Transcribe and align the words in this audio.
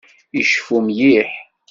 Iceffu 0.41 0.77
mliḥ. 0.85 1.31